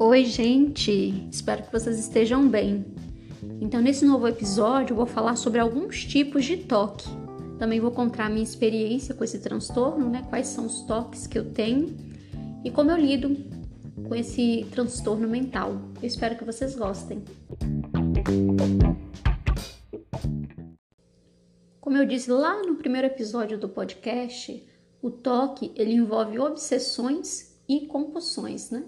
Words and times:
Oi, 0.00 0.24
gente! 0.26 1.26
Espero 1.28 1.64
que 1.64 1.72
vocês 1.72 1.98
estejam 1.98 2.48
bem. 2.48 2.84
Então, 3.60 3.80
nesse 3.80 4.04
novo 4.04 4.28
episódio, 4.28 4.92
eu 4.92 4.96
vou 4.96 5.06
falar 5.06 5.34
sobre 5.34 5.58
alguns 5.58 6.04
tipos 6.04 6.44
de 6.44 6.56
toque. 6.56 7.08
Também 7.58 7.80
vou 7.80 7.90
contar 7.90 8.26
a 8.26 8.28
minha 8.28 8.44
experiência 8.44 9.12
com 9.12 9.24
esse 9.24 9.40
transtorno, 9.40 10.08
né? 10.08 10.24
Quais 10.30 10.46
são 10.46 10.66
os 10.66 10.82
toques 10.82 11.26
que 11.26 11.36
eu 11.36 11.50
tenho 11.50 11.96
e 12.64 12.70
como 12.70 12.92
eu 12.92 12.96
lido 12.96 13.36
com 14.06 14.14
esse 14.14 14.68
transtorno 14.70 15.26
mental. 15.26 15.76
Eu 16.00 16.06
espero 16.06 16.38
que 16.38 16.44
vocês 16.44 16.76
gostem. 16.76 17.24
Como 21.80 21.96
eu 21.96 22.06
disse 22.06 22.30
lá 22.30 22.62
no 22.62 22.76
primeiro 22.76 23.08
episódio 23.08 23.58
do 23.58 23.68
podcast, 23.68 24.64
o 25.02 25.10
toque 25.10 25.72
ele 25.74 25.94
envolve 25.94 26.38
obsessões 26.38 27.58
e 27.68 27.80
compulsões, 27.88 28.70
né? 28.70 28.84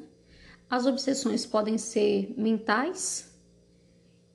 As 0.70 0.86
obsessões 0.86 1.44
podem 1.44 1.76
ser 1.76 2.32
mentais 2.36 3.28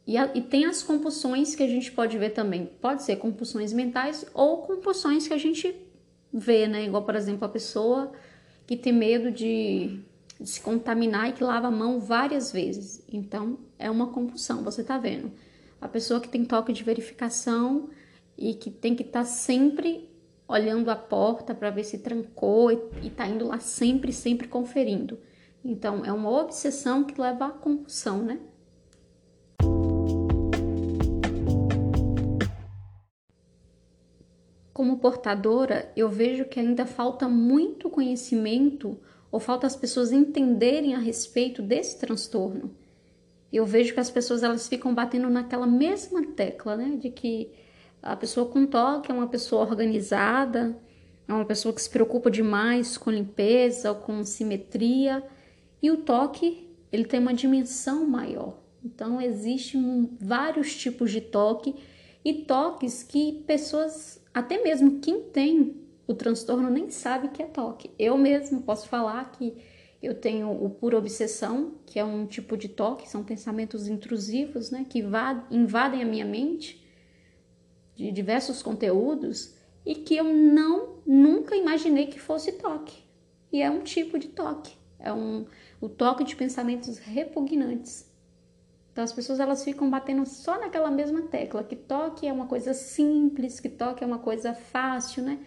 e, 0.05 0.17
a, 0.17 0.29
e, 0.35 0.41
tem 0.41 0.65
as 0.65 0.83
compulsões 0.83 1.55
que 1.55 1.63
a 1.63 1.67
gente 1.67 1.91
pode 1.91 2.17
ver 2.17 2.31
também. 2.31 2.65
Pode 2.81 3.03
ser 3.03 3.15
compulsões 3.15 3.73
mentais 3.73 4.25
ou 4.33 4.57
compulsões 4.63 5.27
que 5.27 5.33
a 5.33 5.37
gente 5.37 5.73
vê, 6.31 6.67
né? 6.67 6.85
Igual, 6.85 7.03
por 7.03 7.15
exemplo, 7.15 7.45
a 7.45 7.49
pessoa 7.49 8.11
que 8.67 8.75
tem 8.77 8.93
medo 8.93 9.31
de, 9.31 9.99
de 10.39 10.49
se 10.49 10.61
contaminar 10.61 11.29
e 11.29 11.33
que 11.33 11.43
lava 11.43 11.67
a 11.67 11.71
mão 11.71 11.99
várias 11.99 12.51
vezes. 12.51 13.03
Então, 13.11 13.57
é 13.79 13.89
uma 13.89 14.07
compulsão, 14.11 14.63
você 14.63 14.83
tá 14.83 14.97
vendo. 14.97 15.31
A 15.81 15.87
pessoa 15.87 16.19
que 16.19 16.29
tem 16.29 16.45
toque 16.45 16.71
de 16.71 16.83
verificação 16.83 17.89
e 18.37 18.53
que 18.53 18.69
tem 18.69 18.93
que 18.93 19.03
estar 19.03 19.21
tá 19.21 19.25
sempre 19.25 20.09
olhando 20.47 20.91
a 20.91 20.95
porta 20.95 21.55
para 21.55 21.71
ver 21.71 21.83
se 21.83 21.97
trancou 21.97 22.71
e, 22.71 22.79
e 23.03 23.09
tá 23.09 23.27
indo 23.27 23.47
lá 23.47 23.59
sempre, 23.59 24.13
sempre 24.13 24.47
conferindo. 24.47 25.17
Então, 25.67 26.05
é 26.05 26.13
uma 26.13 26.29
obsessão 26.29 27.03
que 27.03 27.19
leva 27.19 27.47
à 27.47 27.49
compulsão, 27.49 28.21
né? 28.21 28.39
Como 34.71 34.99
portadora, 34.99 35.91
eu 35.95 36.07
vejo 36.07 36.45
que 36.45 36.59
ainda 36.59 36.85
falta 36.85 37.27
muito 37.27 37.89
conhecimento 37.89 38.95
ou 39.31 39.39
falta 39.39 39.65
as 39.65 39.75
pessoas 39.75 40.11
entenderem 40.11 40.93
a 40.93 40.99
respeito 40.99 41.63
desse 41.63 41.99
transtorno. 41.99 42.75
Eu 43.51 43.65
vejo 43.65 43.91
que 43.95 43.99
as 43.99 44.11
pessoas 44.11 44.43
elas 44.43 44.67
ficam 44.67 44.93
batendo 44.93 45.31
naquela 45.31 45.65
mesma 45.65 46.27
tecla, 46.27 46.77
né, 46.77 46.95
de 46.97 47.09
que 47.09 47.51
a 48.03 48.15
pessoa 48.15 48.47
com 48.47 48.67
toque 48.67 49.11
é 49.11 49.15
uma 49.15 49.27
pessoa 49.27 49.63
organizada, 49.63 50.77
é 51.27 51.33
uma 51.33 51.45
pessoa 51.45 51.73
que 51.73 51.81
se 51.81 51.89
preocupa 51.89 52.29
demais 52.29 52.99
com 52.99 53.09
limpeza 53.09 53.89
ou 53.89 53.95
com 53.95 54.23
simetria, 54.23 55.23
e 55.85 55.91
o 55.91 55.97
toque, 55.97 56.67
ele 56.91 57.05
tem 57.05 57.19
uma 57.19 57.31
dimensão 57.31 58.07
maior. 58.07 58.57
Então, 58.83 59.21
existem 59.21 60.17
vários 60.19 60.75
tipos 60.75 61.11
de 61.11 61.21
toque 61.21 61.75
e 62.23 62.33
toques 62.45 63.03
que 63.03 63.43
pessoas, 63.45 64.19
até 64.33 64.63
mesmo 64.63 64.99
quem 64.99 65.21
tem 65.25 65.79
o 66.07 66.15
transtorno, 66.15 66.71
nem 66.71 66.89
sabe 66.89 67.29
que 67.29 67.43
é 67.43 67.45
toque. 67.45 67.91
Eu 67.99 68.17
mesmo 68.17 68.63
posso 68.63 68.87
falar 68.87 69.31
que 69.33 69.55
eu 70.01 70.15
tenho 70.15 70.49
o 70.49 70.71
pura 70.71 70.97
obsessão, 70.97 71.75
que 71.85 71.99
é 71.99 72.03
um 72.03 72.25
tipo 72.25 72.57
de 72.57 72.67
toque, 72.67 73.07
são 73.07 73.23
pensamentos 73.23 73.87
intrusivos, 73.87 74.71
né, 74.71 74.87
que 74.89 75.03
invadem 75.51 76.01
a 76.01 76.05
minha 76.05 76.25
mente 76.25 76.83
de 77.95 78.11
diversos 78.11 78.63
conteúdos 78.63 79.55
e 79.85 79.93
que 79.93 80.15
eu 80.15 80.23
não 80.23 80.95
nunca 81.05 81.55
imaginei 81.55 82.07
que 82.07 82.19
fosse 82.19 82.53
toque. 82.53 83.03
E 83.53 83.61
é 83.61 83.69
um 83.69 83.83
tipo 83.83 84.17
de 84.17 84.29
toque. 84.29 84.83
É 84.99 85.13
um, 85.13 85.45
o 85.79 85.89
toque 85.89 86.23
de 86.23 86.35
pensamentos 86.35 86.97
repugnantes. 86.97 88.11
Então 88.91 89.03
as 89.03 89.11
pessoas 89.11 89.39
elas 89.39 89.63
ficam 89.63 89.89
batendo 89.89 90.25
só 90.25 90.57
naquela 90.57 90.89
mesma 90.89 91.23
tecla, 91.23 91.63
que 91.63 91.75
toque 91.75 92.27
é 92.27 92.31
uma 92.31 92.45
coisa 92.47 92.73
simples, 92.73 93.59
que 93.59 93.67
toque 93.67 94.03
é 94.03 94.07
uma 94.07 94.19
coisa 94.19 94.53
fácil, 94.53 95.23
né? 95.23 95.39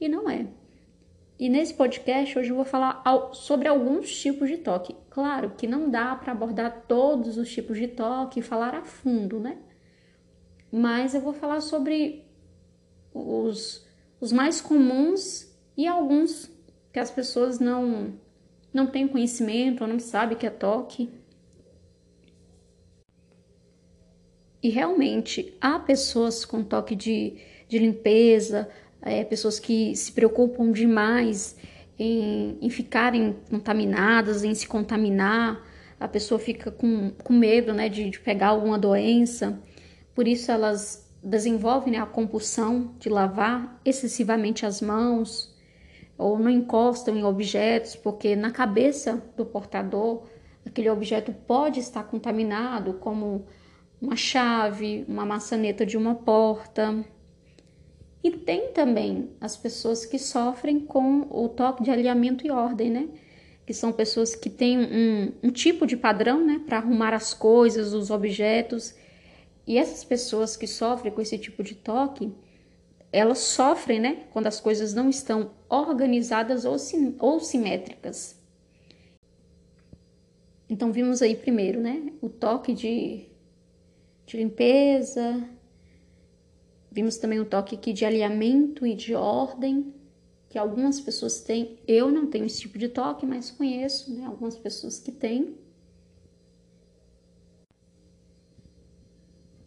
E 0.00 0.08
não 0.08 0.28
é. 0.28 0.46
E 1.38 1.48
nesse 1.48 1.74
podcast 1.74 2.38
hoje 2.38 2.50
eu 2.50 2.56
vou 2.56 2.64
falar 2.64 3.02
sobre 3.32 3.68
alguns 3.68 4.10
tipos 4.10 4.48
de 4.48 4.56
toque. 4.56 4.96
Claro 5.10 5.50
que 5.50 5.66
não 5.66 5.90
dá 5.90 6.14
para 6.14 6.32
abordar 6.32 6.84
todos 6.88 7.36
os 7.36 7.52
tipos 7.52 7.76
de 7.76 7.88
toque 7.88 8.40
e 8.40 8.42
falar 8.42 8.74
a 8.74 8.82
fundo, 8.82 9.38
né? 9.38 9.58
Mas 10.72 11.14
eu 11.14 11.20
vou 11.20 11.32
falar 11.32 11.60
sobre 11.60 12.24
os, 13.12 13.86
os 14.20 14.32
mais 14.32 14.60
comuns 14.60 15.52
e 15.76 15.86
alguns 15.86 16.50
que 16.92 16.98
as 16.98 17.10
pessoas 17.10 17.58
não 17.58 18.14
não 18.74 18.86
tem 18.88 19.06
conhecimento 19.06 19.82
ou 19.82 19.88
não 19.88 20.00
sabe 20.00 20.34
que 20.34 20.44
é 20.44 20.50
toque. 20.50 21.08
E 24.60 24.68
realmente 24.68 25.54
há 25.60 25.78
pessoas 25.78 26.44
com 26.44 26.64
toque 26.64 26.96
de, 26.96 27.36
de 27.68 27.78
limpeza, 27.78 28.68
é, 29.00 29.22
pessoas 29.22 29.60
que 29.60 29.94
se 29.94 30.10
preocupam 30.10 30.72
demais 30.72 31.56
em, 31.98 32.58
em 32.60 32.70
ficarem 32.70 33.36
contaminadas, 33.48 34.42
em 34.42 34.54
se 34.54 34.66
contaminar. 34.66 35.62
A 36.00 36.08
pessoa 36.08 36.40
fica 36.40 36.70
com, 36.70 37.10
com 37.10 37.32
medo 37.32 37.72
né, 37.72 37.88
de, 37.88 38.10
de 38.10 38.18
pegar 38.18 38.48
alguma 38.48 38.78
doença. 38.78 39.60
Por 40.14 40.26
isso 40.26 40.50
elas 40.50 41.08
desenvolvem 41.22 41.92
né, 41.92 41.98
a 41.98 42.06
compulsão 42.06 42.94
de 42.98 43.08
lavar 43.08 43.80
excessivamente 43.84 44.66
as 44.66 44.80
mãos, 44.80 45.53
ou 46.16 46.38
não 46.38 46.50
encostam 46.50 47.16
em 47.16 47.24
objetos, 47.24 47.96
porque 47.96 48.36
na 48.36 48.50
cabeça 48.50 49.22
do 49.36 49.44
portador 49.44 50.24
aquele 50.64 50.88
objeto 50.90 51.32
pode 51.46 51.80
estar 51.80 52.04
contaminado, 52.04 52.94
como 52.94 53.46
uma 54.00 54.16
chave, 54.16 55.04
uma 55.08 55.24
maçaneta 55.24 55.84
de 55.84 55.96
uma 55.96 56.14
porta. 56.14 57.04
E 58.22 58.30
tem 58.30 58.72
também 58.72 59.30
as 59.40 59.56
pessoas 59.56 60.06
que 60.06 60.18
sofrem 60.18 60.80
com 60.80 61.26
o 61.30 61.48
toque 61.48 61.82
de 61.82 61.90
alinhamento 61.90 62.46
e 62.46 62.50
ordem, 62.50 62.90
né? 62.90 63.08
Que 63.66 63.74
são 63.74 63.92
pessoas 63.92 64.34
que 64.34 64.48
têm 64.48 64.78
um, 64.78 65.32
um 65.42 65.50
tipo 65.50 65.86
de 65.86 65.96
padrão, 65.96 66.44
né, 66.44 66.60
para 66.66 66.78
arrumar 66.78 67.14
as 67.14 67.34
coisas, 67.34 67.92
os 67.92 68.10
objetos. 68.10 68.94
E 69.66 69.78
essas 69.78 70.04
pessoas 70.04 70.56
que 70.56 70.66
sofrem 70.66 71.12
com 71.12 71.20
esse 71.20 71.38
tipo 71.38 71.62
de 71.62 71.74
toque, 71.74 72.32
elas 73.14 73.38
sofrem, 73.38 74.00
né, 74.00 74.24
quando 74.32 74.48
as 74.48 74.60
coisas 74.60 74.92
não 74.92 75.08
estão 75.08 75.52
organizadas 75.68 76.64
ou, 76.64 76.76
sim, 76.76 77.14
ou 77.20 77.38
simétricas. 77.38 78.36
Então 80.68 80.90
vimos 80.90 81.22
aí 81.22 81.36
primeiro, 81.36 81.80
né, 81.80 82.12
o 82.20 82.28
toque 82.28 82.74
de, 82.74 83.28
de 84.26 84.36
limpeza, 84.36 85.48
vimos 86.90 87.16
também 87.16 87.38
o 87.38 87.44
toque 87.44 87.76
aqui 87.76 87.92
de 87.92 88.04
alinhamento 88.04 88.84
e 88.84 88.96
de 88.96 89.14
ordem, 89.14 89.94
que 90.48 90.58
algumas 90.58 91.00
pessoas 91.00 91.40
têm. 91.40 91.78
Eu 91.86 92.10
não 92.10 92.26
tenho 92.26 92.46
esse 92.46 92.62
tipo 92.62 92.76
de 92.76 92.88
toque, 92.88 93.24
mas 93.24 93.48
conheço, 93.48 94.12
né, 94.12 94.26
algumas 94.26 94.56
pessoas 94.56 94.98
que 94.98 95.12
têm. 95.12 95.56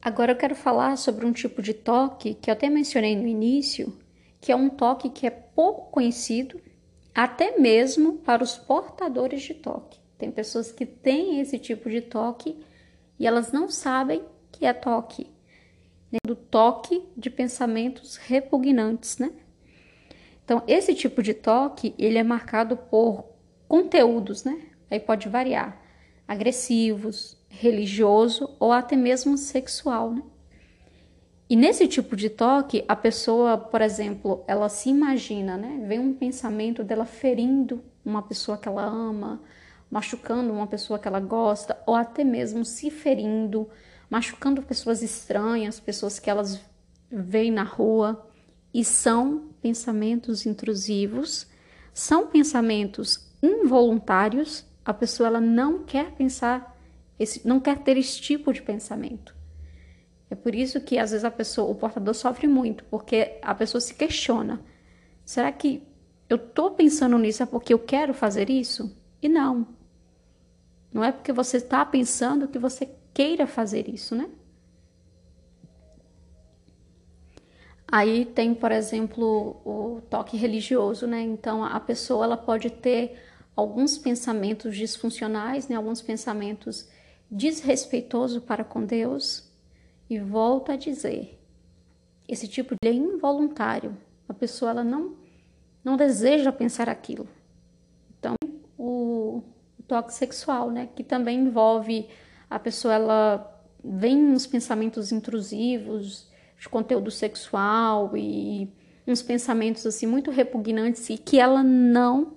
Agora 0.08 0.32
eu 0.32 0.38
quero 0.38 0.56
falar 0.56 0.96
sobre 0.96 1.26
um 1.26 1.34
tipo 1.34 1.62
de 1.62 1.74
toque 1.74 2.34
que 2.36 2.50
eu 2.50 2.54
até 2.54 2.70
mencionei 2.70 3.14
no 3.14 3.28
início, 3.28 4.00
que 4.40 4.54
é 4.54 4.56
um 4.56 4.70
toque 4.70 5.10
que 5.10 5.28
é 5.28 5.30
pouco 5.30 5.92
conhecido, 5.92 6.62
até 7.14 7.60
mesmo 7.60 8.14
para 8.20 8.42
os 8.42 8.56
portadores 8.56 9.42
de 9.42 9.54
toque. 9.54 10.00
Tem 10.18 10.32
pessoas 10.32 10.72
que 10.72 10.86
têm 10.86 11.42
esse 11.42 11.60
tipo 11.60 11.90
de 11.90 12.00
toque 12.00 12.58
e 13.20 13.28
elas 13.28 13.52
não 13.52 13.68
sabem 13.70 14.24
que 14.50 14.66
é 14.66 14.72
toque, 14.72 15.30
né? 16.10 16.20
do 16.26 16.38
toque 16.38 17.04
de 17.18 17.30
pensamentos 17.30 18.16
repugnantes, 18.16 19.18
né? 19.18 19.34
Então, 20.42 20.64
esse 20.70 20.96
tipo 20.96 21.22
de 21.22 21.34
toque, 21.34 21.94
ele 22.00 22.18
é 22.18 22.24
marcado 22.24 22.78
por 22.78 23.26
conteúdos, 23.68 24.46
né? 24.46 24.70
Aí 24.90 25.02
pode 25.02 25.28
variar, 25.28 25.82
agressivos, 26.26 27.37
religioso 27.50 28.56
ou 28.60 28.72
até 28.72 28.96
mesmo 28.96 29.38
sexual, 29.38 30.12
né? 30.12 30.24
E 31.50 31.56
nesse 31.56 31.88
tipo 31.88 32.16
de 32.16 32.30
toque, 32.30 32.84
a 32.90 32.96
pessoa, 32.96 33.58
por 33.58 33.82
exemplo, 33.82 34.44
ela 34.48 34.68
se 34.68 34.90
imagina, 34.90 35.56
né? 35.56 35.82
Vem 35.88 35.98
um 35.98 36.14
pensamento 36.14 36.84
dela 36.84 37.06
ferindo 37.06 37.82
uma 38.04 38.22
pessoa 38.22 38.58
que 38.58 38.68
ela 38.68 38.84
ama, 38.84 39.42
machucando 39.90 40.52
uma 40.52 40.68
pessoa 40.68 41.00
que 41.00 41.08
ela 41.08 41.22
gosta, 41.22 41.82
ou 41.86 41.96
até 41.96 42.26
mesmo 42.26 42.66
se 42.66 42.92
ferindo, 42.92 43.70
machucando 44.10 44.62
pessoas 44.62 45.02
estranhas, 45.02 45.80
pessoas 45.80 46.20
que 46.20 46.30
elas 46.30 46.60
veem 47.10 47.52
na 47.52 47.64
rua. 47.64 48.28
E 48.74 48.84
são 48.84 49.50
pensamentos 49.62 50.46
intrusivos, 50.46 51.48
são 51.94 52.28
pensamentos 52.28 53.32
involuntários. 53.42 54.66
A 54.84 54.94
pessoa 54.94 55.28
ela 55.28 55.42
não 55.42 55.84
quer 55.84 56.12
pensar 56.12 56.77
esse, 57.20 57.48
não 57.48 57.60
quer 57.60 57.80
ter 57.80 57.98
esse 57.98 58.20
tipo 58.22 58.54
de 58.54 58.62
pensamento. 58.62 59.36
É 60.30 60.36
por 60.36 60.54
isso 60.54 60.82
que 60.82 60.98
às 60.98 61.12
vezes 61.12 61.24
a 61.24 61.32
pessoa, 61.32 61.70
o 61.70 61.76
portador 61.76 62.14
sofre 62.14 62.48
muito, 62.48 62.84
porque 62.86 63.38
a 63.42 63.56
pessoa 63.56 63.82
se 63.82 63.94
questiona: 63.94 64.62
será 65.26 65.52
que 65.52 65.84
eu 66.30 66.38
estou 66.38 66.72
pensando 66.72 67.18
nisso 67.18 67.44
é 67.44 67.46
porque 67.46 67.74
eu 67.74 67.80
quero 67.80 68.14
fazer 68.14 68.50
isso? 68.50 68.96
E 69.22 69.30
não. 69.30 69.68
Não 70.92 71.04
é 71.04 71.12
porque 71.12 71.32
você 71.32 71.58
está 71.58 71.86
pensando 71.86 72.48
que 72.48 72.60
você 72.60 72.90
queira 73.14 73.48
fazer 73.48 73.88
isso, 73.90 74.16
né? 74.16 74.30
Aí 77.90 78.26
tem, 78.26 78.54
por 78.54 78.72
exemplo, 78.72 79.62
o 79.66 80.02
toque 80.10 80.36
religioso, 80.36 81.08
né? 81.08 81.22
Então 81.22 81.64
a 81.64 81.80
pessoa 81.80 82.26
ela 82.26 82.36
pode 82.36 82.70
ter 82.70 83.18
alguns 83.56 83.98
pensamentos 83.98 84.76
disfuncionais, 84.76 85.70
né? 85.70 85.78
Alguns 85.78 86.02
pensamentos 86.02 86.90
desrespeitosos 87.30 88.44
para 88.44 88.64
com 88.64 88.86
Deus. 88.86 89.52
E 90.10 90.20
volta 90.20 90.74
a 90.74 90.78
dizer, 90.78 91.40
esse 92.28 92.48
tipo 92.48 92.76
de 92.82 92.90
é 92.90 92.94
involuntário. 92.94 93.98
A 94.28 94.34
pessoa 94.34 94.72
ela 94.72 94.84
não 94.84 95.16
não 95.84 95.96
deseja 95.96 96.52
pensar 96.52 96.90
aquilo. 96.90 97.28
Então, 98.20 98.36
o, 98.78 99.42
o 99.80 99.84
toque 99.88 100.14
sexual, 100.14 100.70
né? 100.70 100.90
Que 100.94 101.04
também 101.04 101.40
envolve 101.40 102.10
a 102.50 102.60
pessoa 102.60 102.94
ela 102.94 103.64
vem 103.84 104.18
uns 104.18 104.48
pensamentos 104.48 105.12
intrusivos 105.12 106.30
de 106.60 106.68
conteúdo 106.68 107.12
sexual 107.12 108.16
e 108.16 108.70
uns 109.08 109.22
pensamentos 109.22 109.86
assim 109.86 110.06
muito 110.06 110.32
repugnantes 110.32 111.10
e 111.10 111.18
que 111.18 111.40
ela 111.40 111.64
não 111.64 112.34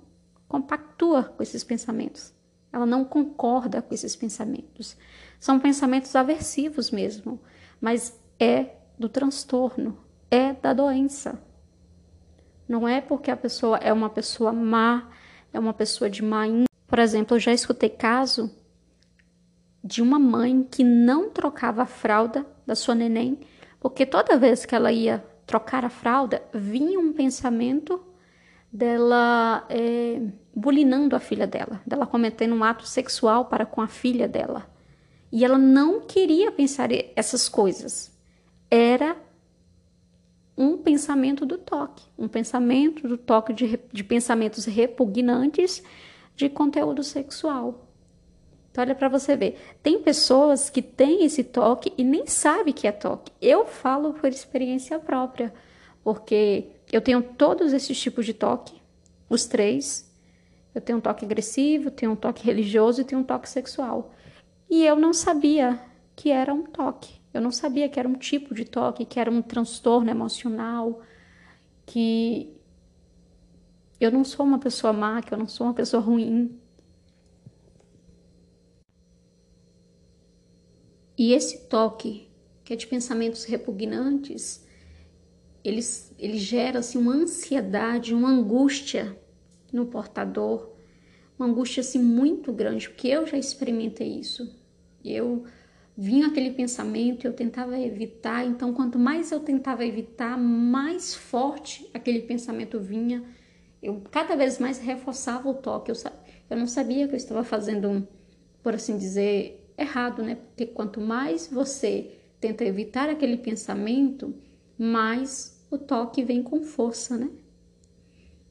compactua 0.47 1.25
com 1.25 1.43
esses 1.43 1.65
pensamentos. 1.65 2.33
Ela 2.73 2.87
não 2.87 3.05
concorda 3.05 3.83
com 3.83 3.95
esses 3.95 4.15
pensamentos. 4.15 4.97
São 5.39 5.59
pensamentos 5.59 6.15
aversivos 6.15 6.91
mesmo, 6.91 7.41
mas 7.81 8.19
é 8.39 8.77
do 8.99 9.09
transtorno, 9.09 9.99
é 10.31 10.53
da 10.53 10.73
doença. 10.73 11.41
Não 12.69 12.87
é 12.87 13.01
porque 13.01 13.31
a 13.31 13.37
pessoa 13.37 13.79
é 13.79 13.93
uma 13.93 14.09
pessoa 14.09 14.53
má, 14.53 15.09
é 15.53 15.59
uma 15.59 15.75
pessoa 15.75 16.09
de 16.09 16.23
má 16.23 16.47
índole. 16.47 16.67
Por 16.87 16.99
exemplo, 16.99 17.37
eu 17.37 17.41
já 17.41 17.53
escutei 17.53 17.89
caso 17.89 18.51
de 19.83 20.03
uma 20.03 20.19
mãe 20.19 20.63
que 20.63 20.85
não 20.85 21.31
trocava 21.31 21.83
a 21.83 21.87
fralda 21.87 22.47
da 22.67 22.75
sua 22.75 22.95
neném 22.95 23.41
porque 23.81 24.05
toda 24.05 24.37
vez 24.37 24.67
que 24.67 24.75
ela 24.75 24.93
ia 24.93 25.25
trocar 25.47 25.85
a 25.85 25.89
fralda, 25.89 26.43
vinha 26.53 27.01
um 27.01 27.13
pensamento 27.13 28.01
dela 28.73 29.67
é, 29.69 30.21
bulinando 30.55 31.17
a 31.17 31.21
filha 31.21 31.47
dela, 31.47 31.81
dela 31.87 32.07
cometendo 32.07 32.55
um 32.55 32.65
ato 32.65 32.87
sexual 32.87 33.47
para 33.47 33.67
com 33.67 33.81
a 33.81 33.89
filha 33.89 34.29
dela. 34.29 34.71
E 35.33 35.45
ela 35.45 35.59
não 35.59 36.01
queria 36.01 36.51
pensar 36.51 36.91
essas 37.15 37.49
coisas. 37.49 38.13
Era 38.71 39.17
um 40.57 40.77
pensamento 40.77 41.47
do 41.47 41.57
toque, 41.57 42.05
um 42.19 42.29
pensamento 42.29 43.09
do 43.09 43.17
toque 43.17 43.53
de, 43.53 43.81
de 43.93 44.05
pensamentos 44.05 44.65
repugnantes 44.67 45.83
de 46.37 46.49
conteúdo 46.49 47.03
sexual. 47.03 47.87
Então, 48.71 48.85
olha 48.85 48.95
para 48.95 49.09
você 49.09 49.37
ver. 49.37 49.59
Tem 49.83 50.01
pessoas 50.01 50.71
que 50.71 50.83
têm 50.83 51.25
esse 51.25 51.43
toque 51.43 51.93
e 51.99 52.05
nem 52.05 52.27
sabe 52.27 52.73
que 52.73 52.87
é 52.87 52.93
toque. 52.93 53.33
Eu 53.41 53.67
falo 53.67 54.13
por 54.15 54.29
experiência 54.29 54.99
própria, 54.99 55.53
porque 56.02 56.69
eu 56.93 57.00
tenho 57.00 57.23
todos 57.23 57.73
esses 57.73 58.00
tipos 58.00 58.26
de 58.26 58.35
toque, 58.35 58.81
os 59.29 59.47
três. 59.47 60.11
Eu 60.75 60.81
tenho 60.81 60.99
um 60.99 61.00
toque 61.00 61.25
agressivo, 61.25 61.91
tenho 61.91 62.12
um 62.12 62.17
toque 62.17 62.44
religioso 62.44 63.00
e 63.00 63.05
tenho 63.05 63.20
um 63.20 63.25
toque 63.25 63.49
sexual. 63.49 64.14
E 64.69 64.85
eu 64.85 64.97
não 64.97 65.12
sabia 65.12 65.81
que 66.14 66.31
era 66.31 66.52
um 66.52 66.62
toque. 66.62 67.20
Eu 67.32 67.41
não 67.41 67.50
sabia 67.50 67.88
que 67.88 67.99
era 67.99 68.08
um 68.08 68.14
tipo 68.14 68.55
de 68.55 68.64
toque, 68.64 69.05
que 69.05 69.19
era 69.20 69.31
um 69.31 69.43
transtorno 69.43 70.11
emocional, 70.11 71.00
que 71.87 72.52
eu 74.00 74.11
não 74.11 74.25
sou 74.25 74.47
uma 74.47 74.58
pessoa 74.58 74.93
má, 74.93 75.23
que 75.23 75.32
eu 75.32 75.38
não 75.38 75.47
sou 75.49 75.67
uma 75.67 75.75
pessoa 75.75 76.02
ruim, 76.02 76.61
E 81.20 81.35
esse 81.35 81.69
toque, 81.69 82.31
que 82.64 82.73
é 82.73 82.76
de 82.76 82.87
pensamentos 82.87 83.44
repugnantes, 83.44 84.64
ele, 85.65 85.81
ele 86.19 86.39
gera 86.39 86.79
assim, 86.81 86.99
uma 86.99 87.15
ansiedade, 87.15 88.15
uma 88.15 88.31
angústia 88.31 89.17
no 89.73 89.87
portador, 89.87 90.71
uma 91.39 91.49
angústia 91.49 91.81
assim, 91.81 91.99
muito 91.99 92.53
grande, 92.53 92.89
porque 92.89 93.09
eu 93.09 93.27
já 93.27 93.37
experimentei 93.37 94.09
isso. 94.09 94.59
Eu 95.05 95.45
vinha 95.97 96.29
aquele 96.29 96.51
pensamento, 96.51 97.27
eu 97.27 97.33
tentava 97.33 97.79
evitar, 97.79 98.47
então 98.47 98.73
quanto 98.73 98.99
mais 98.99 99.31
eu 99.33 99.41
tentava 99.41 99.85
evitar, 99.85 100.39
mais 100.39 101.15
forte 101.15 101.89
aquele 101.93 102.23
pensamento 102.23 102.81
vinha. 102.81 103.23
Eu 103.83 104.03
cada 104.11 104.37
vez 104.37 104.59
mais 104.59 104.79
reforçava 104.79 105.49
o 105.49 105.55
toque. 105.55 105.91
Eu, 105.91 105.97
eu 106.49 106.57
não 106.57 106.67
sabia 106.67 107.07
que 107.07 107.15
eu 107.15 107.17
estava 107.17 107.45
fazendo, 107.45 108.07
por 108.62 108.75
assim 108.75 108.97
dizer, 108.97 109.73
errado, 109.77 110.23
né? 110.23 110.37
Porque 110.37 110.67
quanto 110.67 111.01
mais 111.01 111.47
você 111.47 112.19
tenta 112.41 112.65
evitar 112.65 113.09
aquele 113.09 113.37
pensamento, 113.37 114.35
mais 114.81 115.62
o 115.71 115.77
toque 115.77 116.25
vem 116.25 116.43
com 116.43 116.62
força, 116.62 117.15
né? 117.19 117.29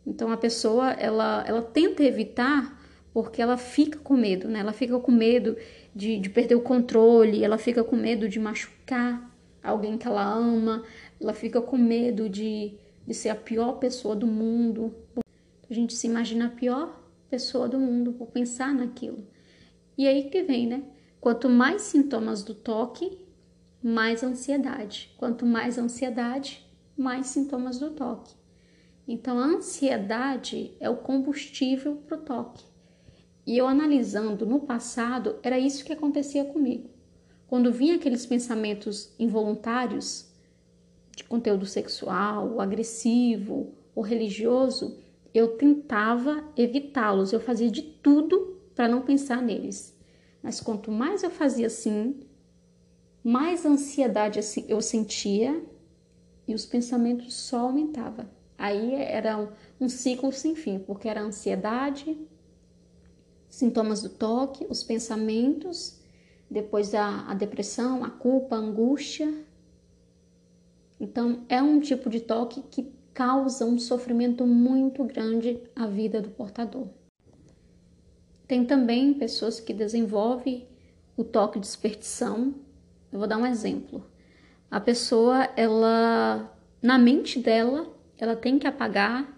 Então 0.06 0.32
a 0.32 0.38
pessoa 0.38 0.92
ela, 0.92 1.44
ela 1.48 1.64
tenta 1.64 2.04
evitar 2.04 2.80
porque 3.12 3.42
ela 3.42 3.58
fica 3.58 3.98
com 3.98 4.16
medo, 4.16 4.48
né? 4.48 4.60
Ela 4.60 4.72
fica 4.72 5.00
com 5.00 5.12
medo 5.12 5.58
de, 5.96 6.20
de 6.20 6.30
perder 6.30 6.54
o 6.54 6.62
controle, 6.62 7.44
ela 7.44 7.58
fica 7.58 7.84
com 7.84 7.96
medo 7.96 8.30
de 8.30 8.40
machucar 8.40 9.36
alguém 9.64 9.98
que 9.98 10.08
ela 10.08 10.24
ama, 10.24 10.84
ela 11.20 11.34
fica 11.34 11.60
com 11.64 11.78
medo 11.78 12.30
de, 12.30 12.76
de 13.08 13.14
ser 13.16 13.30
a 13.30 13.36
pior 13.36 13.80
pessoa 13.80 14.16
do 14.16 14.28
mundo. 14.28 14.94
A 15.68 15.74
gente 15.74 15.96
se 15.96 16.06
imagina 16.06 16.46
a 16.46 16.50
pior 16.50 17.02
pessoa 17.28 17.68
do 17.68 17.80
mundo 17.80 18.14
por 18.14 18.28
pensar 18.28 18.72
naquilo. 18.72 19.26
E 19.98 20.08
aí 20.08 20.30
que 20.30 20.44
vem, 20.44 20.68
né? 20.68 20.84
Quanto 21.20 21.50
mais 21.50 21.82
sintomas 21.82 22.44
do 22.44 22.54
toque, 22.54 23.18
mais 23.82 24.24
ansiedade. 24.24 25.14
Quanto 25.18 25.46
mais 25.46 25.78
ansiedade, 25.78 26.66
mais 26.98 27.28
sintomas 27.28 27.80
do 27.80 27.92
toque. 27.92 28.36
Então, 29.08 29.40
a 29.40 29.46
ansiedade 29.46 30.76
é 30.80 30.90
o 30.90 30.98
combustível 30.98 31.96
para 31.96 32.18
o 32.18 32.22
toque. 32.22 32.64
E 33.46 33.58
eu 33.58 33.68
analisando 33.68 34.46
no 34.46 34.60
passado, 34.60 35.38
era 35.42 35.58
isso 35.58 35.84
que 35.84 35.94
acontecia 35.94 36.46
comigo. 36.46 36.90
Quando 37.48 37.72
vinha 37.72 37.96
aqueles 37.96 38.26
pensamentos 38.26 39.12
involuntários 39.18 40.32
de 41.16 41.24
conteúdo 41.24 41.66
sexual, 41.66 42.62
agressivo 42.62 43.74
ou 43.96 44.04
religioso, 44.04 45.00
eu 45.34 45.58
tentava 45.58 46.44
evitá-los, 46.56 47.34
eu 47.34 47.40
fazia 47.40 47.72
de 47.72 47.82
tudo 47.82 48.60
para 48.76 48.88
não 48.88 49.02
pensar 49.02 49.42
neles. 49.42 49.98
Mas 50.44 50.62
quanto 50.62 50.92
mais 50.92 51.24
eu 51.24 51.32
fazia 51.32 51.68
assim, 51.68 52.20
mais 53.24 53.66
ansiedade 53.66 54.40
eu 54.68 54.82
sentia 54.82 55.64
e 56.48 56.54
os 56.54 56.66
pensamentos 56.66 57.34
só 57.34 57.60
aumentavam. 57.62 58.28
Aí 58.58 58.94
era 58.96 59.50
um, 59.80 59.88
ciclo 59.88 60.32
sem 60.32 60.56
fim, 60.56 60.80
porque 60.80 61.08
era 61.08 61.22
ansiedade, 61.22 62.18
sintomas 63.48 64.02
do 64.02 64.10
toque, 64.10 64.66
os 64.70 64.84
pensamentos, 64.84 66.00
depois 66.50 66.94
a, 66.94 67.30
a 67.30 67.34
depressão, 67.34 68.04
a 68.04 68.10
culpa, 68.10 68.56
a 68.56 68.60
angústia. 68.60 69.34
Então, 71.00 71.46
é 71.48 71.62
um 71.62 71.80
tipo 71.80 72.10
de 72.10 72.20
toque 72.20 72.62
que 72.64 72.92
causa 73.14 73.66
um 73.66 73.80
sofrimento 73.80 74.46
muito 74.46 75.04
grande 75.04 75.62
à 75.76 75.88
vida 75.88 76.22
do 76.22 76.30
portador. 76.30 76.88
Tem 78.48 78.66
também 78.66 79.14
pessoas 79.14 79.60
que 79.60 79.74
desenvolvem 79.74 80.68
o 81.16 81.24
toque 81.24 81.60
de 81.60 81.68
superstição. 81.68 82.56
Eu 83.12 83.20
vou 83.20 83.28
dar 83.28 83.38
um 83.38 83.46
exemplo. 83.46 84.06
A 84.70 84.80
pessoa, 84.80 85.50
ela, 85.56 86.56
na 86.82 86.98
mente 86.98 87.40
dela, 87.40 87.92
ela 88.18 88.36
tem 88.36 88.60
que 88.60 88.68
apagar, 88.68 89.36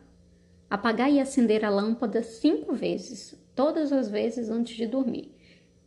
apagar 0.70 1.12
e 1.12 1.20
acender 1.20 1.64
a 1.64 1.70
lâmpada 1.70 2.22
cinco 2.22 2.74
vezes, 2.74 3.36
todas 3.56 3.94
as 3.94 4.10
vezes 4.10 4.50
antes 4.50 4.76
de 4.76 4.88
dormir. 4.88 5.34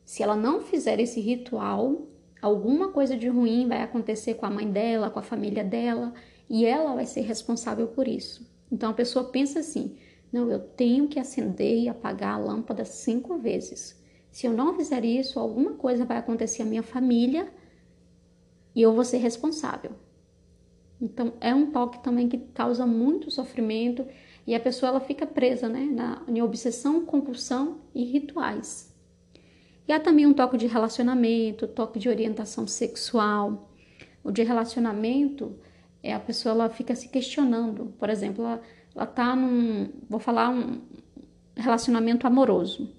Se 0.04 0.22
ela 0.22 0.36
não 0.36 0.60
fizer 0.60 0.98
esse 1.00 1.20
ritual, 1.20 2.06
alguma 2.40 2.88
coisa 2.88 3.16
de 3.16 3.28
ruim 3.28 3.68
vai 3.68 3.82
acontecer 3.82 4.34
com 4.34 4.46
a 4.46 4.50
mãe 4.50 4.70
dela, 4.70 5.10
com 5.10 5.18
a 5.18 5.22
família 5.22 5.64
dela, 5.64 6.12
e 6.48 6.64
ela 6.64 6.94
vai 6.94 7.06
ser 7.06 7.22
responsável 7.22 7.88
por 7.88 8.06
isso. 8.06 8.46
Então 8.70 8.90
a 8.90 8.94
pessoa 8.94 9.26
pensa 9.26 9.60
assim: 9.60 9.96
não, 10.32 10.50
eu 10.50 10.58
tenho 10.58 11.08
que 11.08 11.18
acender 11.18 11.82
e 11.82 11.88
apagar 11.88 12.34
a 12.34 12.38
lâmpada 12.38 12.84
cinco 12.84 13.38
vezes. 13.38 14.02
Se 14.30 14.46
eu 14.46 14.52
não 14.52 14.74
fizer 14.74 15.04
isso, 15.04 15.38
alguma 15.38 15.74
coisa 15.74 16.04
vai 16.04 16.18
acontecer 16.18 16.62
à 16.62 16.64
minha 16.64 16.82
família 16.82 17.48
e 18.74 18.82
eu 18.82 18.92
vou 18.92 19.04
ser 19.04 19.18
responsável. 19.18 19.92
Então, 21.00 21.34
é 21.40 21.54
um 21.54 21.70
toque 21.70 22.02
também 22.02 22.28
que 22.28 22.38
causa 22.38 22.86
muito 22.86 23.30
sofrimento 23.30 24.06
e 24.46 24.54
a 24.54 24.60
pessoa 24.60 24.90
ela 24.90 25.00
fica 25.00 25.26
presa 25.26 25.68
né, 25.68 25.84
na, 25.84 26.22
em 26.28 26.40
obsessão, 26.40 27.04
compulsão 27.04 27.80
e 27.94 28.04
rituais. 28.04 28.94
E 29.86 29.92
há 29.92 30.00
também 30.00 30.26
um 30.26 30.32
toque 30.32 30.56
de 30.56 30.66
relacionamento, 30.66 31.66
toque 31.66 31.98
de 31.98 32.08
orientação 32.08 32.66
sexual. 32.66 33.70
O 34.22 34.30
de 34.30 34.42
relacionamento 34.42 35.58
é 36.02 36.14
a 36.14 36.20
pessoa 36.20 36.54
ela 36.54 36.70
fica 36.70 36.94
se 36.94 37.08
questionando. 37.08 37.92
Por 37.98 38.08
exemplo, 38.08 38.44
ela 38.44 38.62
ela 38.94 39.06
tá 39.06 39.34
num, 39.34 39.90
vou 40.08 40.20
falar 40.20 40.50
um 40.50 40.80
relacionamento 41.56 42.26
amoroso. 42.26 42.94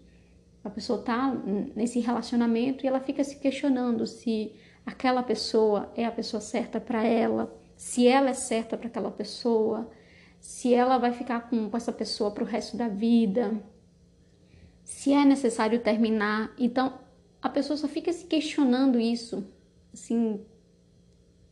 A 0.63 0.70
pessoa 0.70 1.01
tá 1.01 1.34
nesse 1.75 2.00
relacionamento 2.00 2.84
e 2.84 2.88
ela 2.88 3.00
fica 3.00 3.24
se 3.24 3.39
questionando 3.39 4.05
se 4.05 4.51
aquela 4.86 5.24
pessoa 5.24 5.92
é 5.96 6.06
a 6.06 6.12
pessoa 6.12 6.39
certa 6.39 6.80
para 6.80 7.04
ela, 7.04 7.54
se 7.75 8.08
ela 8.08 8.30
é 8.30 8.34
certa 8.34 8.77
para 8.77 8.88
aquela 8.88 9.12
pessoa, 9.12 9.89
se 10.39 10.74
ela 10.74 10.98
vai 10.98 11.12
ficar 11.12 11.50
com, 11.50 11.70
essa 11.75 11.92
pessoa 11.92 12.32
para 12.32 12.44
o 12.44 12.48
resto 12.48 12.77
da 12.77 12.88
vida, 12.88 13.60
se 14.84 15.12
é 15.12 15.25
necessário 15.25 15.80
terminar. 15.80 16.54
Então, 16.58 17.00
a 17.42 17.50
pessoa 17.50 17.75
só 17.75 17.88
fica 17.88 18.13
se 18.13 18.25
questionando 18.25 19.00
isso, 19.00 19.46
assim, 19.92 20.46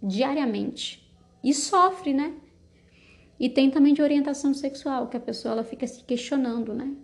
diariamente. 0.01 1.11
E 1.43 1.53
sofre, 1.53 2.13
né? 2.13 2.35
E 3.39 3.49
tem 3.49 3.69
também 3.71 3.93
de 3.93 4.01
orientação 4.01 4.53
sexual, 4.53 5.07
que 5.07 5.17
a 5.17 5.19
pessoa 5.19 5.53
ela 5.53 5.63
fica 5.63 5.87
se 5.87 6.03
questionando, 6.03 6.73
né? 6.73 6.95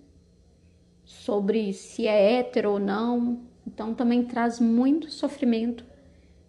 Sobre 1.03 1.73
se 1.73 2.07
é 2.07 2.39
hétero 2.39 2.73
ou 2.73 2.79
não. 2.79 3.41
Então 3.65 3.93
também 3.93 4.23
traz 4.23 4.59
muito 4.59 5.11
sofrimento 5.11 5.83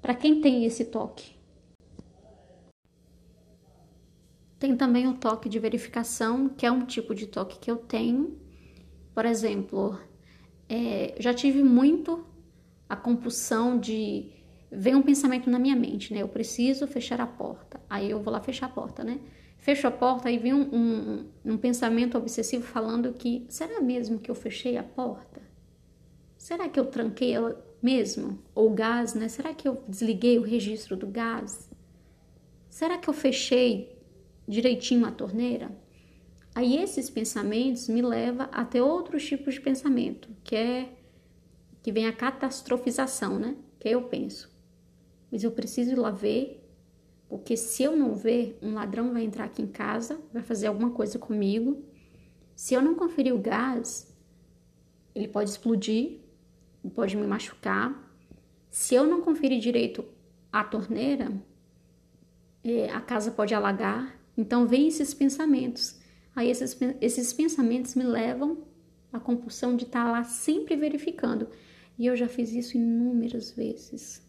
para 0.01 0.15
quem 0.15 0.41
tem 0.41 0.65
esse 0.65 0.85
toque. 0.87 1.39
Tem 4.59 4.77
também 4.77 5.09
o 5.09 5.15
toque 5.15 5.49
de 5.49 5.59
verificação, 5.59 6.49
que 6.49 6.67
é 6.67 6.71
um 6.71 6.85
tipo 6.85 7.15
de 7.15 7.27
toque 7.27 7.59
que 7.59 7.71
eu 7.71 7.77
tenho. 7.77 8.39
Por 9.15 9.25
exemplo, 9.25 9.99
é, 10.69 11.15
já 11.19 11.33
tive 11.33 11.63
muito 11.63 12.25
a 12.89 12.95
compulsão 12.95 13.79
de 13.79 14.31
vem 14.71 14.95
um 14.95 15.03
pensamento 15.03 15.51
na 15.51 15.59
minha 15.59 15.75
mente, 15.75 16.13
né? 16.13 16.23
Eu 16.23 16.29
preciso 16.29 16.87
fechar 16.87 17.21
a 17.21 17.27
porta. 17.27 17.81
Aí 17.89 18.11
eu 18.11 18.21
vou 18.21 18.33
lá 18.33 18.41
fechar 18.41 18.67
a 18.67 18.69
porta, 18.69 19.03
né? 19.03 19.19
Fecho 19.59 19.87
a 19.87 19.91
porta 19.91 20.31
e 20.31 20.39
vem 20.39 20.55
um, 20.55 20.75
um, 20.75 21.27
um 21.45 21.57
pensamento 21.59 22.17
obsessivo 22.17 22.65
falando 22.65 23.13
que 23.13 23.47
será 23.49 23.81
mesmo 23.81 24.19
que 24.19 24.31
eu 24.31 24.35
fechei 24.35 24.77
a 24.77 24.83
porta? 24.83 25.43
Será 26.39 26.69
que 26.69 26.79
eu 26.79 26.87
tranquei 26.87 27.33
ela 27.33 27.63
mesmo? 27.83 28.39
Ou 28.55 28.71
gás, 28.71 29.15
né? 29.15 29.29
Será 29.29 29.55
que 29.55 29.67
eu 29.67 29.83
desliguei 29.89 30.39
o 30.39 30.43
registro 30.43 30.97
do 30.97 31.07
gás? 31.07 31.71
Será 32.69 32.99
que 32.99 33.09
eu 33.09 33.15
fechei 33.15 33.99
direitinho 34.47 35.07
a 35.07 35.11
torneira? 35.11 35.71
Aí 36.55 36.77
esses 36.77 37.09
pensamentos 37.09 37.89
me 37.89 38.03
levam 38.03 38.49
a 38.51 38.65
ter 38.65 38.81
outros 38.81 39.25
tipos 39.25 39.55
de 39.55 39.61
pensamento, 39.61 40.29
que 40.43 40.57
é 40.57 40.93
que 41.83 41.93
vem 41.93 42.07
a 42.07 42.13
catastrofização, 42.13 43.39
né? 43.39 43.57
Que 43.79 43.89
eu 43.89 44.03
penso, 44.03 44.51
mas 45.31 45.45
eu 45.45 45.51
preciso 45.53 45.93
ir 45.93 45.99
lá 45.99 46.11
ver, 46.11 46.63
porque 47.29 47.57
se 47.57 47.83
eu 47.83 47.97
não 47.97 48.15
ver, 48.15 48.59
um 48.61 48.75
ladrão 48.75 49.13
vai 49.13 49.23
entrar 49.23 49.45
aqui 49.45 49.63
em 49.63 49.67
casa, 49.67 50.21
vai 50.33 50.43
fazer 50.43 50.67
alguma 50.67 50.91
coisa 50.91 51.19
comigo. 51.19 51.85
Se 52.57 52.75
eu 52.75 52.83
não 52.83 52.95
conferir 52.95 53.35
o 53.35 53.39
gás, 53.39 54.13
ele 55.15 55.29
pode 55.29 55.51
explodir, 55.51 56.19
pode 56.89 57.17
me 57.17 57.27
machucar. 57.27 58.09
Se 58.71 58.95
eu 58.95 59.05
não 59.05 59.21
conferir 59.21 59.61
direito 59.61 60.05
a 60.53 60.65
torneira, 60.65 61.31
é, 62.65 62.91
a 62.91 63.01
casa 63.01 63.31
pode 63.31 63.55
alagar. 63.55 64.19
Então, 64.37 64.67
vem 64.67 64.89
esses 64.89 65.13
pensamentos. 65.13 66.01
Aí, 66.35 66.49
esses, 66.49 66.79
esses 67.01 67.33
pensamentos 67.33 67.95
me 67.95 68.05
levam 68.05 68.65
à 69.13 69.19
compulsão 69.19 69.77
de 69.77 69.85
estar 69.85 70.11
lá 70.11 70.25
sempre 70.25 70.77
verificando. 70.77 71.49
E 71.99 72.07
eu 72.07 72.17
já 72.17 72.29
fiz 72.29 72.53
isso 72.53 72.77
inúmeras 72.77 73.51
vezes 73.51 74.27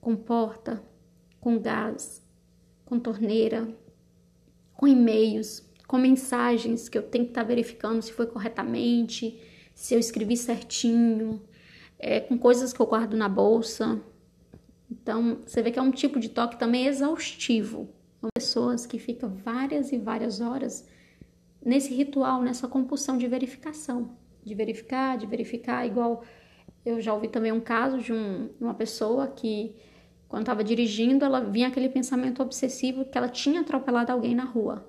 com 0.00 0.16
porta, 0.16 0.82
com 1.40 1.60
gás, 1.60 2.20
com 2.84 2.98
torneira, 2.98 3.72
com 4.74 4.88
e-mails, 4.88 5.64
com 5.86 5.96
mensagens 5.96 6.88
que 6.88 6.98
eu 6.98 7.02
tenho 7.02 7.24
que 7.24 7.30
estar 7.30 7.44
verificando 7.44 8.02
se 8.02 8.12
foi 8.12 8.26
corretamente, 8.26 9.40
se 9.74 9.94
eu 9.94 10.00
escrevi 10.00 10.36
certinho, 10.36 11.40
é, 12.02 12.18
com 12.18 12.36
coisas 12.36 12.72
que 12.72 12.80
eu 12.80 12.86
guardo 12.86 13.16
na 13.16 13.28
bolsa. 13.28 14.00
Então, 14.90 15.38
você 15.46 15.62
vê 15.62 15.70
que 15.70 15.78
é 15.78 15.82
um 15.82 15.92
tipo 15.92 16.18
de 16.18 16.28
toque 16.28 16.58
também 16.58 16.86
exaustivo. 16.86 17.88
São 18.20 18.28
pessoas 18.34 18.84
que 18.84 18.98
ficam 18.98 19.30
várias 19.30 19.92
e 19.92 19.98
várias 19.98 20.40
horas 20.40 20.86
nesse 21.64 21.94
ritual, 21.94 22.42
nessa 22.42 22.66
compulsão 22.66 23.16
de 23.16 23.28
verificação. 23.28 24.16
De 24.44 24.52
verificar, 24.54 25.16
de 25.16 25.26
verificar, 25.26 25.86
igual 25.86 26.24
eu 26.84 27.00
já 27.00 27.14
ouvi 27.14 27.28
também 27.28 27.52
um 27.52 27.60
caso 27.60 27.98
de 27.98 28.12
um, 28.12 28.50
uma 28.60 28.74
pessoa 28.74 29.28
que 29.28 29.76
quando 30.28 30.42
estava 30.42 30.64
dirigindo, 30.64 31.24
ela 31.24 31.40
vinha 31.40 31.68
aquele 31.68 31.88
pensamento 31.88 32.42
obsessivo 32.42 33.04
que 33.04 33.16
ela 33.16 33.28
tinha 33.28 33.60
atropelado 33.60 34.10
alguém 34.10 34.34
na 34.34 34.44
rua. 34.44 34.84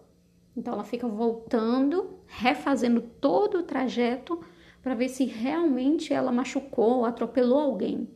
Então 0.58 0.74
ela 0.74 0.84
fica 0.84 1.08
voltando, 1.08 2.18
refazendo 2.26 3.02
todo 3.02 3.60
o 3.60 3.64
trajeto 3.64 4.44
para 4.84 4.94
ver 4.94 5.08
se 5.08 5.24
realmente 5.24 6.14
ela 6.14 6.32
machucou, 6.32 7.06
atropelou 7.06 7.60
alguém. 7.60 8.10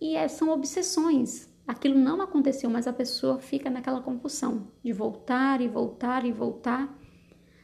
E 0.00 0.16
é, 0.16 0.26
são 0.26 0.50
obsessões. 0.50 1.48
Aquilo 1.66 1.96
não 1.98 2.20
aconteceu, 2.20 2.68
mas 2.68 2.88
a 2.88 2.92
pessoa 2.92 3.38
fica 3.38 3.70
naquela 3.70 4.00
compulsão 4.00 4.68
de 4.82 4.92
voltar 4.92 5.60
e 5.60 5.68
voltar 5.68 6.26
e 6.26 6.32
voltar. 6.32 6.98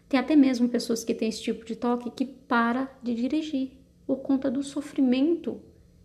Tem 0.09 0.21
até 0.21 0.37
mesmo 0.37 0.69
pessoas 0.69 1.03
que 1.03 1.15
têm 1.15 1.29
esse 1.29 1.43
tipo 1.43 1.65
de 1.65 1.75
toque 1.75 2.11
que 2.11 2.25
para 2.25 2.89
de 3.03 3.15
dirigir 3.15 3.73
por 4.07 4.19
conta 4.19 4.51
do 4.51 4.63
sofrimento 4.63 5.61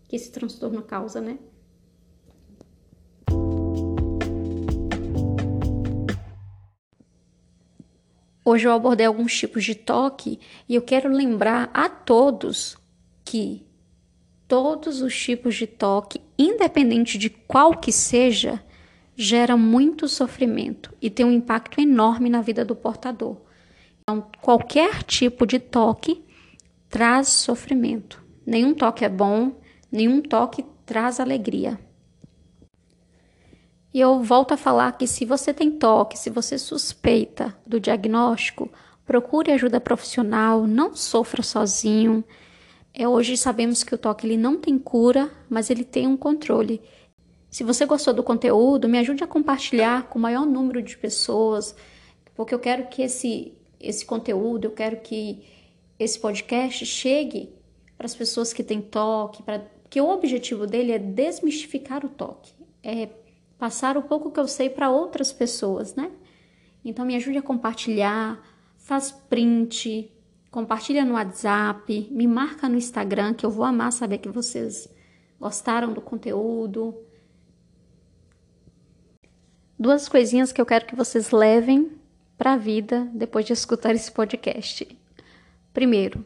que 0.08 0.16
esse 0.16 0.32
transtorno 0.32 0.82
causa, 0.82 1.20
né? 1.20 1.38
Hoje 8.52 8.66
eu 8.66 8.72
abordei 8.72 9.06
alguns 9.06 9.38
tipos 9.38 9.62
de 9.62 9.76
toque 9.76 10.40
e 10.68 10.74
eu 10.74 10.82
quero 10.82 11.08
lembrar 11.08 11.70
a 11.72 11.88
todos 11.88 12.76
que 13.24 13.64
todos 14.48 15.02
os 15.02 15.16
tipos 15.16 15.54
de 15.54 15.68
toque, 15.68 16.20
independente 16.36 17.16
de 17.16 17.30
qual 17.30 17.76
que 17.76 17.92
seja, 17.92 18.60
gera 19.14 19.56
muito 19.56 20.08
sofrimento 20.08 20.92
e 21.00 21.08
tem 21.08 21.24
um 21.24 21.30
impacto 21.30 21.80
enorme 21.80 22.28
na 22.28 22.40
vida 22.40 22.64
do 22.64 22.74
portador. 22.74 23.36
Então, 24.02 24.28
qualquer 24.42 25.04
tipo 25.04 25.46
de 25.46 25.60
toque 25.60 26.20
traz 26.88 27.28
sofrimento. 27.28 28.20
Nenhum 28.44 28.74
toque 28.74 29.04
é 29.04 29.08
bom, 29.08 29.60
nenhum 29.92 30.20
toque 30.20 30.64
traz 30.84 31.20
alegria. 31.20 31.78
E 33.92 34.00
eu 34.00 34.22
volto 34.22 34.52
a 34.52 34.56
falar 34.56 34.92
que 34.92 35.06
se 35.06 35.24
você 35.24 35.52
tem 35.52 35.70
toque, 35.70 36.18
se 36.18 36.30
você 36.30 36.56
suspeita 36.56 37.56
do 37.66 37.80
diagnóstico, 37.80 38.70
procure 39.04 39.50
ajuda 39.50 39.80
profissional, 39.80 40.66
não 40.66 40.94
sofra 40.94 41.42
sozinho. 41.42 42.22
É, 42.94 43.08
hoje 43.08 43.36
sabemos 43.36 43.82
que 43.82 43.94
o 43.94 43.98
toque 43.98 44.26
ele 44.26 44.36
não 44.36 44.56
tem 44.56 44.78
cura, 44.78 45.28
mas 45.48 45.70
ele 45.70 45.82
tem 45.82 46.06
um 46.06 46.16
controle. 46.16 46.80
Se 47.50 47.64
você 47.64 47.84
gostou 47.84 48.14
do 48.14 48.22
conteúdo, 48.22 48.88
me 48.88 48.98
ajude 48.98 49.24
a 49.24 49.26
compartilhar 49.26 50.08
com 50.08 50.20
o 50.20 50.22
maior 50.22 50.46
número 50.46 50.80
de 50.80 50.96
pessoas, 50.96 51.74
porque 52.36 52.54
eu 52.54 52.60
quero 52.60 52.86
que 52.86 53.02
esse, 53.02 53.54
esse 53.80 54.06
conteúdo, 54.06 54.66
eu 54.66 54.70
quero 54.70 55.00
que 55.00 55.42
esse 55.98 56.16
podcast 56.18 56.86
chegue 56.86 57.52
para 57.98 58.06
as 58.06 58.14
pessoas 58.14 58.52
que 58.52 58.62
têm 58.62 58.80
toque, 58.80 59.42
para 59.42 59.66
que 59.90 60.00
o 60.00 60.08
objetivo 60.08 60.64
dele 60.64 60.92
é 60.92 60.98
desmistificar 60.98 62.06
o 62.06 62.08
toque, 62.08 62.52
é 62.84 63.08
passar 63.60 63.98
o 63.98 64.02
pouco 64.02 64.30
que 64.30 64.40
eu 64.40 64.48
sei 64.48 64.70
para 64.70 64.88
outras 64.88 65.34
pessoas, 65.34 65.94
né? 65.94 66.10
Então 66.82 67.04
me 67.04 67.14
ajude 67.14 67.36
a 67.36 67.42
compartilhar, 67.42 68.42
faz 68.78 69.12
print, 69.12 70.10
compartilha 70.50 71.04
no 71.04 71.12
WhatsApp, 71.12 72.08
me 72.10 72.26
marca 72.26 72.70
no 72.70 72.78
Instagram 72.78 73.34
que 73.34 73.44
eu 73.44 73.50
vou 73.50 73.66
amar 73.66 73.92
saber 73.92 74.16
que 74.16 74.30
vocês 74.30 74.88
gostaram 75.38 75.92
do 75.92 76.00
conteúdo. 76.00 76.96
Duas 79.78 80.08
coisinhas 80.08 80.52
que 80.52 80.60
eu 80.60 80.66
quero 80.66 80.86
que 80.86 80.96
vocês 80.96 81.30
levem 81.30 81.92
para 82.38 82.54
a 82.54 82.56
vida 82.56 83.10
depois 83.12 83.44
de 83.44 83.52
escutar 83.52 83.94
esse 83.94 84.10
podcast. 84.10 84.98
Primeiro, 85.74 86.24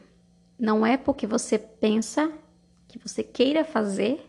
não 0.57 0.85
é 0.85 0.95
porque 0.95 1.27
você 1.27 1.59
pensa 1.59 2.31
que 2.87 2.97
você 2.97 3.21
queira 3.23 3.65
fazer, 3.65 4.25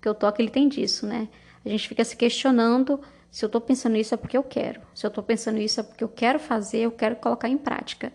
que 0.00 0.08
o 0.08 0.14
toque 0.14 0.40
ele 0.40 0.50
tem 0.50 0.70
disso, 0.70 1.06
né? 1.06 1.28
A 1.64 1.68
gente 1.68 1.88
fica 1.88 2.04
se 2.04 2.16
questionando 2.16 3.00
se 3.30 3.44
eu 3.44 3.46
estou 3.46 3.60
pensando 3.60 3.96
isso 3.96 4.12
é 4.12 4.16
porque 4.16 4.36
eu 4.36 4.42
quero. 4.42 4.80
Se 4.94 5.06
eu 5.06 5.08
estou 5.08 5.22
pensando 5.22 5.58
isso 5.58 5.78
é 5.80 5.82
porque 5.82 6.02
eu 6.02 6.08
quero 6.08 6.38
fazer, 6.38 6.78
eu 6.78 6.90
quero 6.90 7.16
colocar 7.16 7.48
em 7.48 7.56
prática. 7.56 8.12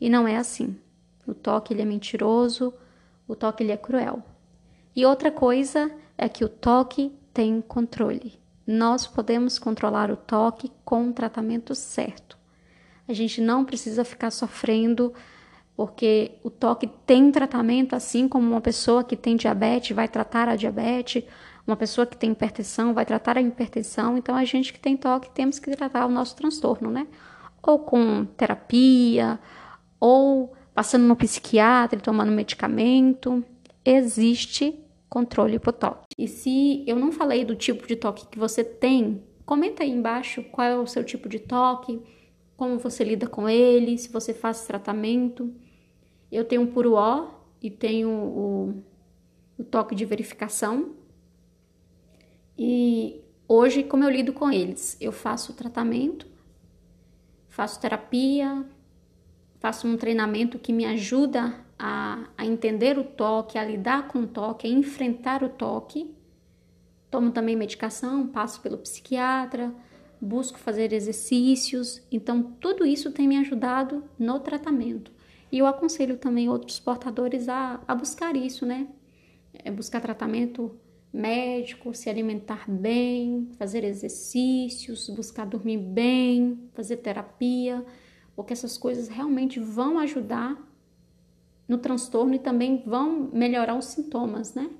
E 0.00 0.10
não 0.10 0.28
é 0.28 0.36
assim. 0.36 0.76
O 1.26 1.34
toque 1.34 1.72
ele 1.72 1.82
é 1.82 1.84
mentiroso, 1.84 2.74
o 3.26 3.34
toque 3.34 3.62
ele 3.62 3.72
é 3.72 3.76
cruel. 3.76 4.22
E 4.94 5.06
outra 5.06 5.30
coisa 5.30 5.90
é 6.16 6.28
que 6.28 6.44
o 6.44 6.48
toque 6.48 7.12
tem 7.32 7.60
controle. 7.60 8.38
Nós 8.66 9.06
podemos 9.06 9.58
controlar 9.58 10.10
o 10.10 10.16
toque 10.16 10.70
com 10.84 11.08
o 11.08 11.12
tratamento 11.12 11.74
certo. 11.74 12.36
A 13.06 13.14
gente 13.14 13.40
não 13.40 13.64
precisa 13.64 14.04
ficar 14.04 14.30
sofrendo 14.30 15.14
porque 15.74 16.32
o 16.42 16.50
toque 16.50 16.88
tem 17.06 17.30
tratamento 17.30 17.94
assim 17.94 18.28
como 18.28 18.50
uma 18.50 18.60
pessoa 18.60 19.04
que 19.04 19.16
tem 19.16 19.36
diabetes 19.36 19.94
vai 19.94 20.08
tratar 20.08 20.48
a 20.48 20.56
diabetes, 20.56 21.22
uma 21.68 21.76
pessoa 21.76 22.06
que 22.06 22.16
tem 22.16 22.32
hipertensão 22.32 22.94
vai 22.94 23.04
tratar 23.04 23.36
a 23.36 23.42
hipertensão, 23.42 24.16
então 24.16 24.34
a 24.34 24.44
gente 24.44 24.72
que 24.72 24.80
tem 24.80 24.96
toque 24.96 25.30
temos 25.30 25.58
que 25.58 25.70
tratar 25.70 26.06
o 26.06 26.10
nosso 26.10 26.34
transtorno, 26.34 26.90
né? 26.90 27.06
Ou 27.62 27.78
com 27.78 28.24
terapia, 28.24 29.38
ou 30.00 30.54
passando 30.74 31.04
no 31.04 31.16
psiquiatra, 31.16 32.00
tomando 32.00 32.32
medicamento. 32.32 33.44
Existe 33.84 34.78
controle 35.08 35.58
pro 35.58 35.72
toque. 35.72 36.06
E 36.16 36.28
se 36.28 36.84
eu 36.86 36.96
não 36.96 37.12
falei 37.12 37.44
do 37.44 37.54
tipo 37.54 37.86
de 37.86 37.96
toque 37.96 38.26
que 38.26 38.38
você 38.38 38.62
tem, 38.62 39.22
comenta 39.44 39.82
aí 39.82 39.90
embaixo 39.90 40.42
qual 40.44 40.66
é 40.66 40.76
o 40.76 40.86
seu 40.86 41.02
tipo 41.04 41.28
de 41.28 41.38
toque, 41.38 42.00
como 42.56 42.78
você 42.78 43.04
lida 43.04 43.26
com 43.26 43.48
ele, 43.48 43.96
se 43.96 44.08
você 44.10 44.34
faz 44.34 44.66
tratamento. 44.66 45.52
Eu 46.30 46.44
tenho 46.44 46.62
um 46.62 46.66
puro 46.66 46.94
O 46.94 47.28
e 47.62 47.70
tenho 47.70 48.08
o, 48.10 48.82
o 49.58 49.64
toque 49.64 49.94
de 49.94 50.04
verificação. 50.04 50.94
E 52.58 53.22
hoje, 53.46 53.84
como 53.84 54.02
eu 54.02 54.10
lido 54.10 54.32
com 54.32 54.50
eles? 54.50 54.96
Eu 55.00 55.12
faço 55.12 55.52
tratamento, 55.52 56.26
faço 57.48 57.80
terapia, 57.80 58.66
faço 59.60 59.86
um 59.86 59.96
treinamento 59.96 60.58
que 60.58 60.72
me 60.72 60.84
ajuda 60.84 61.54
a, 61.78 62.24
a 62.36 62.44
entender 62.44 62.98
o 62.98 63.04
toque, 63.04 63.56
a 63.56 63.64
lidar 63.64 64.08
com 64.08 64.22
o 64.22 64.26
toque, 64.26 64.66
a 64.66 64.70
enfrentar 64.70 65.44
o 65.44 65.48
toque. 65.48 66.12
Tomo 67.08 67.30
também 67.30 67.54
medicação, 67.54 68.26
passo 68.26 68.60
pelo 68.60 68.76
psiquiatra, 68.78 69.72
busco 70.20 70.58
fazer 70.58 70.92
exercícios. 70.92 72.02
Então, 72.10 72.42
tudo 72.42 72.84
isso 72.84 73.12
tem 73.12 73.28
me 73.28 73.38
ajudado 73.38 74.02
no 74.18 74.40
tratamento. 74.40 75.12
E 75.50 75.58
eu 75.58 75.66
aconselho 75.66 76.16
também 76.16 76.48
outros 76.48 76.80
portadores 76.80 77.48
a, 77.48 77.80
a 77.86 77.94
buscar 77.94 78.36
isso, 78.36 78.66
né? 78.66 78.88
É 79.54 79.70
buscar 79.70 80.00
tratamento 80.00 80.76
médico, 81.12 81.94
se 81.94 82.08
alimentar 82.10 82.64
bem, 82.68 83.48
fazer 83.58 83.84
exercícios, 83.84 85.08
buscar 85.08 85.46
dormir 85.46 85.78
bem, 85.78 86.68
fazer 86.74 86.98
terapia, 86.98 87.84
porque 88.36 88.52
essas 88.52 88.76
coisas 88.76 89.08
realmente 89.08 89.58
vão 89.58 89.98
ajudar 89.98 90.56
no 91.66 91.78
transtorno 91.78 92.34
e 92.34 92.38
também 92.38 92.82
vão 92.86 93.30
melhorar 93.32 93.76
os 93.76 93.86
sintomas, 93.86 94.54
né? 94.54 94.70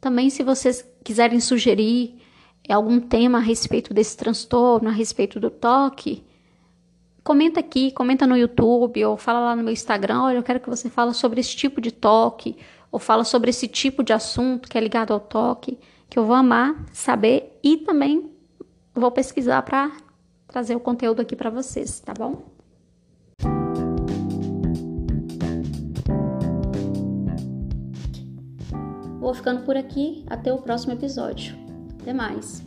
Também, 0.00 0.30
se 0.30 0.42
vocês 0.42 0.86
quiserem 1.02 1.40
sugerir 1.40 2.20
algum 2.68 3.00
tema 3.00 3.38
a 3.38 3.40
respeito 3.40 3.94
desse 3.94 4.16
transtorno, 4.16 4.88
a 4.88 4.92
respeito 4.92 5.40
do 5.40 5.50
toque, 5.50 6.24
comenta 7.24 7.60
aqui, 7.60 7.90
comenta 7.90 8.26
no 8.26 8.36
YouTube 8.36 9.04
ou 9.04 9.16
fala 9.16 9.40
lá 9.40 9.56
no 9.56 9.62
meu 9.62 9.72
Instagram, 9.72 10.22
olha, 10.22 10.36
eu 10.36 10.42
quero 10.42 10.60
que 10.60 10.68
você 10.68 10.88
fale 10.88 11.12
sobre 11.14 11.40
esse 11.40 11.56
tipo 11.56 11.80
de 11.80 11.90
toque 11.90 12.56
ou 12.90 12.98
fala 12.98 13.24
sobre 13.24 13.50
esse 13.50 13.68
tipo 13.68 14.02
de 14.02 14.12
assunto 14.12 14.68
que 14.68 14.76
é 14.76 14.80
ligado 14.80 15.12
ao 15.12 15.20
toque, 15.20 15.78
que 16.08 16.18
eu 16.18 16.24
vou 16.24 16.34
amar 16.34 16.86
saber 16.92 17.58
e 17.62 17.78
também 17.78 18.30
vou 18.94 19.10
pesquisar 19.10 19.62
para 19.62 19.92
trazer 20.46 20.74
o 20.74 20.80
conteúdo 20.80 21.20
aqui 21.20 21.36
para 21.36 21.50
vocês, 21.50 22.00
tá 22.00 22.14
bom? 22.14 22.56
Vou 29.20 29.34
ficando 29.34 29.64
por 29.64 29.76
aqui, 29.76 30.24
até 30.28 30.52
o 30.52 30.58
próximo 30.58 30.92
episódio. 30.92 31.56
Até 32.00 32.12
mais! 32.12 32.62